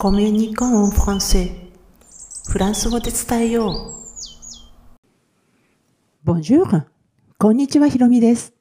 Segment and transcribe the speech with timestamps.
[0.00, 1.50] コミュニコンフランセ
[2.48, 3.96] フランス語で伝えよ
[6.24, 6.30] う。
[6.30, 6.84] Bonjour!
[7.36, 8.54] こんにちは、ひろみです。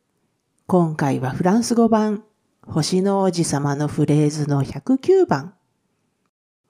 [0.65, 2.23] 今回はフランス語版、
[2.65, 5.53] 星の王子様のフレーズの109番。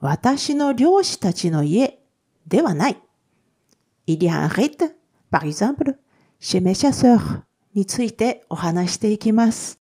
[0.02, 2.00] 私の漁師たちの家
[2.46, 2.98] ではない。
[4.06, 4.94] Il y a un rite,
[5.32, 5.96] par exemple,
[6.42, 7.44] chez mes chasseurs
[7.74, 9.80] についてお話していきます。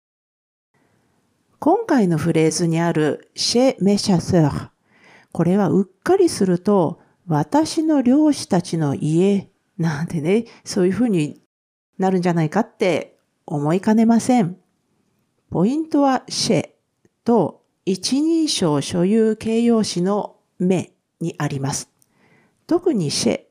[1.63, 4.69] 今回のフレーズにある chez mes chasseurs
[5.31, 9.47] これはうっかりすると私の漁師たちの家
[9.77, 11.39] なんてね、そういうふうに
[11.99, 14.57] なるんじゃないかって思いかねません。
[15.51, 16.69] ポイントはシェ
[17.23, 21.91] と一人称所有形容詞の目にあります。
[22.65, 23.41] 特にシェ。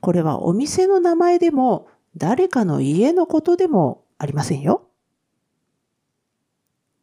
[0.00, 4.86] これはお店の名前でも誰かの家のことでもありませんよ。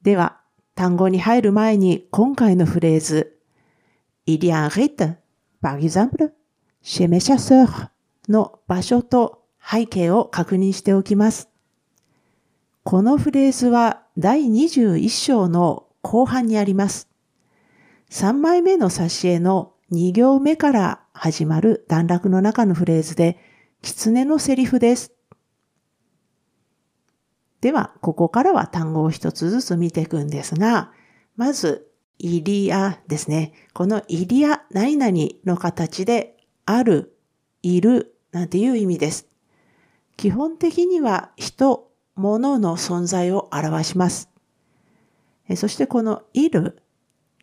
[0.10, 0.40] では、
[0.74, 3.38] 単語に入る前に今回のフレーズ、
[4.26, 5.18] Il y a un rite,
[5.62, 6.32] par exemple,
[6.82, 7.90] chez mes chasseurs
[8.28, 11.50] の場所と背景を確認しておきます。
[12.84, 17.08] このフレーズは第21章の後半にあります。
[18.10, 23.38] 3枚目の挿絵の2行目から始まる段落の中のフレーズで、
[23.84, 25.19] 狐のセリフです。
[27.62, 30.92] では、ここからは単語を一つずつ見ていくんですが、
[31.36, 33.54] まず、イリアですね。
[33.74, 35.14] このイリア、何々
[35.46, 37.18] の形で、ある、
[37.64, 39.28] いる、なんていう意味です。
[40.18, 44.30] 基本的には人、物の存在を表します。
[45.56, 46.84] そしてこのいる、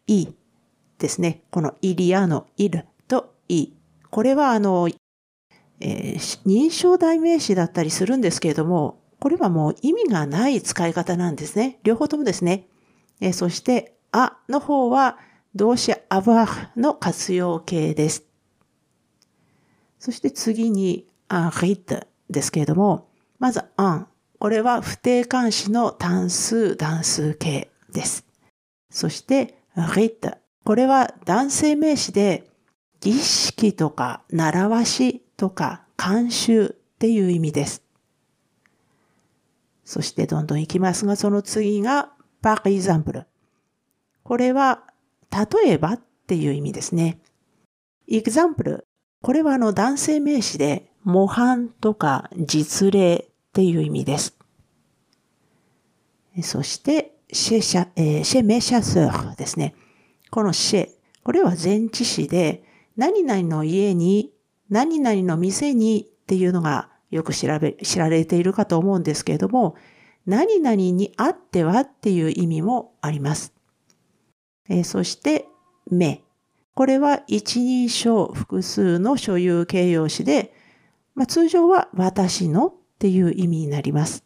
[0.06, 0.28] い
[0.98, 1.42] ですね。
[1.50, 3.77] このイリアのいるといい。
[4.11, 4.89] これはあの、
[5.81, 11.78] えー、認証代名詞だったりするんですけれども、これはもう意味がない使い方なんですね。
[11.83, 12.69] 両方ともですね。
[13.20, 15.19] え、そして、あの方は
[15.55, 18.25] 動詞 avoir の活用形です。
[19.98, 24.06] そして次に un rite ですけれども、まず un。
[24.38, 28.26] これは不定冠詞の単数単数形です。
[28.91, 30.37] そして rite。
[30.65, 32.50] これは男性名詞で
[33.00, 37.86] 儀式とか習わしとか慣習っていう意味です。
[39.87, 43.25] そしてどんどん行きますが、その次が par exemple。
[44.25, 44.83] これは
[45.31, 47.21] 例えばっていう意味ですね。
[48.09, 48.85] example。
[49.23, 54.37] これはあの男性名詞で模範とか実例っていう意味です。
[56.43, 59.75] そして、シェシャ、えー、シェメシャスーですね。
[60.31, 60.89] このシェ、
[61.23, 62.63] これは前置詞で、
[62.97, 64.33] 何々の家に、
[64.69, 69.75] 何々の店にっていうのがよく調べ、知られているかと思うんですけれども、
[70.27, 73.54] 何々にあってはっていう意味もあります。
[74.69, 75.47] えー、そして、
[75.91, 76.22] 目。
[76.75, 80.53] これは一人称複数の所有形容詞で、
[81.15, 84.25] まあ、通常は私のっていう意味になります。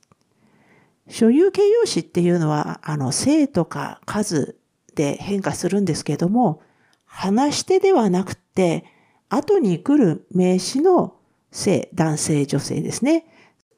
[1.08, 4.58] 所有形容詞っていうのは、あの、性とか数
[4.96, 6.62] で変化するんですけども、
[7.04, 8.84] 話し手ではなくて、
[9.28, 11.19] 後に来る名詞の
[11.50, 13.24] 性、男性、女性ですね。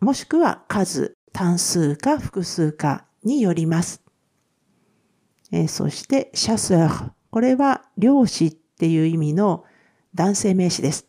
[0.01, 4.03] もしくは数、単数か複数かによります。
[5.51, 7.11] えー、そして、シャスー。
[7.31, 9.65] これは漁師っていう意味の
[10.15, 11.07] 男性名詞です。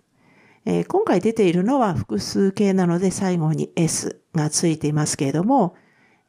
[0.66, 5.75] えー、今回出ているのは複数形なので最後に S がついていますけれども、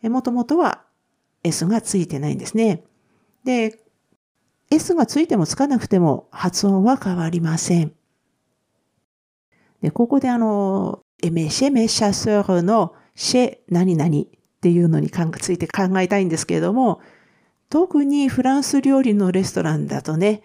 [0.02, 0.82] えー、もともとは
[1.44, 2.84] S がついてないんですね。
[3.44, 3.78] で、
[4.70, 7.92] S がついてもつかなくても発音は変わりません。
[9.84, 14.24] で、ここであの、エメシェメシャスールのシェ何々っ
[14.62, 17.02] ていうのについて考えたいんですけれども、
[17.68, 20.42] 特にフランス料理のレストランだとね、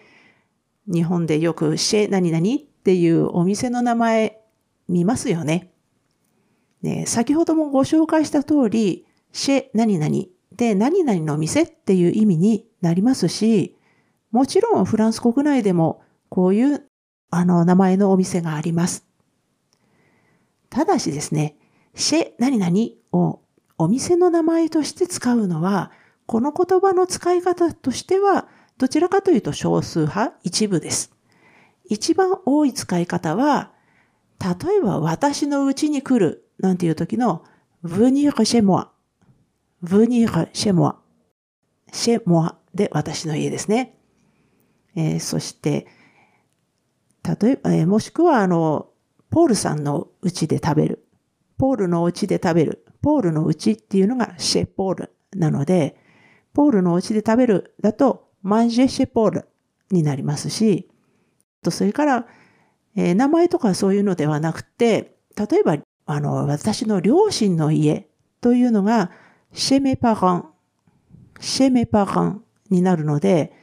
[0.88, 4.42] 日本でよくシェ何々っていうお店の名前
[4.90, 5.72] 見ますよね。
[6.82, 10.14] ね先ほどもご紹介した通り、シェ何々
[10.58, 13.78] で何々の店っていう意味になりますし、
[14.32, 16.84] もちろんフランス国内でもこういう
[17.32, 19.09] あの名前のお店があります。
[20.70, 21.56] ただしですね、
[21.96, 23.42] シェ何々を
[23.78, 25.92] お店の名前として使うのは、
[26.26, 31.12] この言葉の使い方としては、どちらかというと少数派、一部です。
[31.86, 33.72] 一番多い使い方は、
[34.40, 37.44] 例えば私の家に来るなんていう時の
[37.84, 38.90] venir chez moi,
[39.84, 40.96] venir chez moi,
[41.92, 43.98] chez moi で私の家ですね。
[44.96, 45.88] えー、そして、
[47.24, 48.89] 例えば、えー、もしくはあの、
[49.30, 51.06] ポールさんの家で食べる。
[51.58, 52.86] ポールの家で食べる。
[53.02, 55.96] ポールの家っていうのがシェポールなので、
[56.54, 59.48] ポールの家で食べるだと、マンジェシェポール
[59.92, 60.90] になりますし、
[61.70, 62.28] それから、
[62.96, 68.10] えー、名前とかそういうのではなくて、例えば、あの、私の両親の家
[68.42, 69.12] というのが、
[69.54, 70.50] シェメパガン、
[71.40, 73.54] シェメパガンになるので、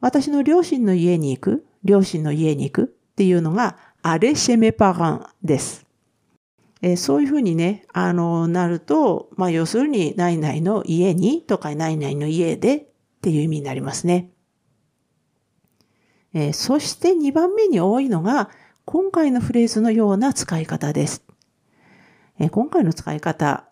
[0.00, 5.86] 私の両親の家に行く、両親の家に行くっていうのが、アレシェメパガンです。
[6.80, 12.86] えー、そういうふうにね、あの、なると、まあ、要するに、ナイナイの家にとか、ナイナイの家でっ
[13.22, 14.30] ていう意味になりますね。
[16.34, 18.50] えー、そして2番目に多いのが、
[18.84, 21.24] 今回のフレーズのような使い方です。
[22.40, 23.68] えー、今回の使い方、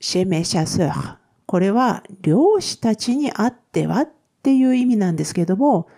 [0.00, 4.10] シェメシャスーこれは、漁師たちにあってはっ
[4.42, 5.88] ていう意味なんですけども、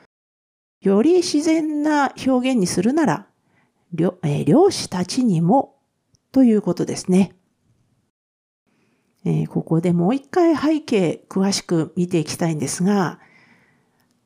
[0.81, 3.30] より自然な表現にするなら、
[3.93, 5.77] 漁,、えー、漁師たちにも
[6.33, 7.35] ということですね。
[9.25, 13.19] えー、ここでもう一回背景詳しく見ていきたいんですが、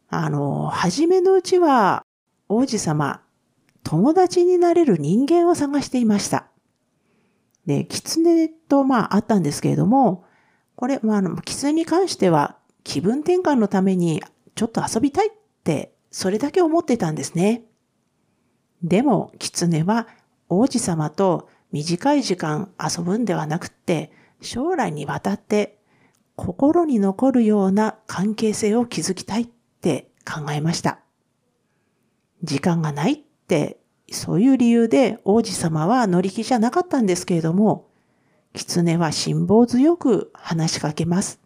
[0.08, 2.04] あの、初めのうちは
[2.48, 3.22] 王子様、
[3.82, 6.46] 友達になれる人間を探していました。
[7.66, 10.24] で、狐とまああったんですけれども、
[10.76, 14.22] これ、まあ、あの、狐に関しては気分転換のために
[14.54, 15.30] ちょっと遊びたいっ
[15.64, 17.64] て、それだけ思ってたんですね。
[18.84, 20.06] でも、狐は
[20.48, 25.78] 王子様と短い時間遊ぶんではなくって、将来にわたって
[26.36, 29.48] 心に残るような関係性を築きたいっ
[29.80, 31.00] て考えました。
[32.42, 33.16] 時間がないっ
[33.48, 33.78] て、
[34.12, 37.88] そういう理由で王子様は乗り気じゃなかったんですけれども、
[38.52, 41.40] 狐は辛抱強く話しかけます。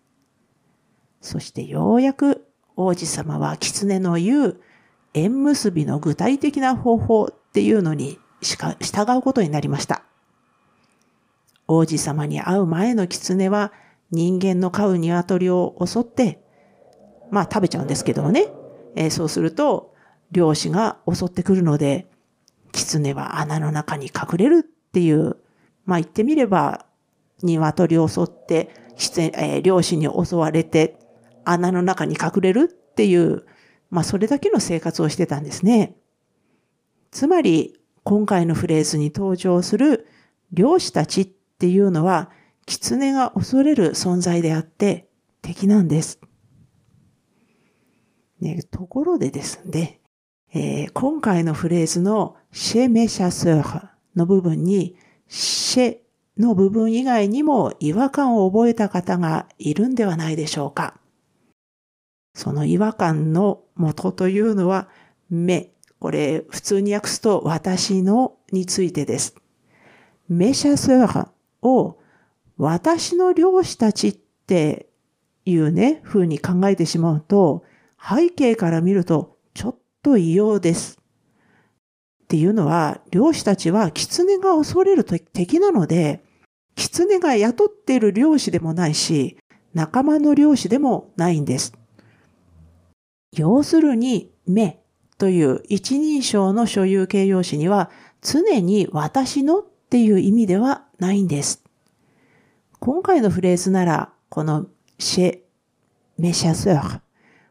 [1.21, 4.61] そしてようやく王子様は狐の言う
[5.15, 10.03] 縁結びの具体的な方法っていうのにしか従うことになりました。
[11.67, 13.73] 王子様に会う前の狐は
[14.11, 16.41] 人間の飼う鶏を襲って、
[17.31, 18.47] まあ食べちゃうんですけどもね。
[18.97, 19.95] えー、そうすると、
[20.33, 22.11] 漁師が襲ってくるので、
[22.73, 25.37] 狐は穴の中に隠れるっていう、
[25.85, 26.87] まあ言ってみれば、
[27.43, 28.71] 鶏を襲って、
[29.17, 30.99] えー、漁師に襲われて、
[31.45, 33.45] 穴の中に隠れるっていう、
[33.91, 35.97] まあそれだけの生活をしてたんですね。
[37.11, 40.07] つまり、今回のフレーズに登場する
[40.53, 42.31] 漁師たちっていうのは、
[42.67, 45.09] 狐が恐れる存在であって
[45.43, 46.21] 敵なんです。
[48.41, 50.01] ね、ところでですね、
[50.55, 54.97] えー、今回のフレーズのシェメシャスーの部分に、
[55.29, 55.99] シェ
[56.39, 61.01] の部分以外にも違和感を覚えた方がいるんではないでしょうか。
[62.35, 64.89] その違和感の元というのは、
[65.31, 65.71] 目。
[65.99, 69.35] これ、普通に訳すと、私のについてです。
[70.29, 71.29] メシャスー
[71.63, 71.99] を、
[72.57, 74.13] 私の漁師たちっ
[74.47, 74.89] て
[75.45, 77.65] いうね、風に考えてしまうと、
[78.01, 80.99] 背景から見ると、ちょっと異様です。
[82.25, 86.23] っていうのは、漁師たちは狐が恐れる敵なので、
[86.75, 89.39] 狐が雇っている漁師でもないし、
[89.75, 91.73] 仲間の漁師でもないんです。
[93.33, 94.81] 要するに、目
[95.19, 97.91] という一人称の所有形容詞には
[98.23, 101.63] 常に私のっていう意味ではないんです。
[102.81, 104.67] 今回のフレーズなら、この
[104.99, 105.39] シェ、
[106.17, 107.01] メシャスー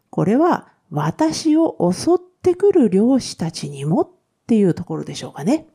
[0.09, 4.09] これは私を襲ってくる漁師たちにもっ
[4.47, 5.68] ていうところでしょうかね。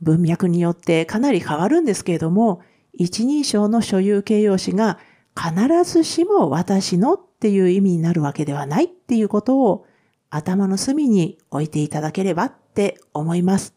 [0.00, 2.60] 文脈によってかなり変わるんですけれども、
[2.92, 4.98] 一人称の所有形容詞が
[5.36, 9.86] 必ずしも私のっていう意味になるわけではないっていうことを
[10.30, 13.74] 頭の隅に置いていただければって思います。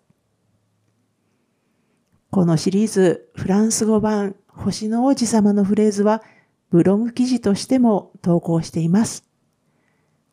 [2.32, 6.24] このシリーズフランス語版星の王子様のフレーズは
[6.70, 9.26] ブログ記事としても投稿しています。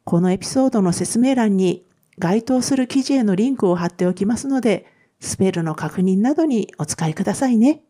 [0.05, 1.85] このエピソードの説明欄に
[2.19, 4.87] 該当する記事へのリンクを貼っておきますので、
[5.21, 7.83] スペルの確認などにお使いくださいね。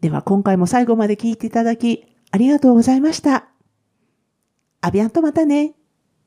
[0.00, 3.51] では今回も最後まで聞いていただきありがとうございました。
[4.84, 5.74] アビアンとまたね。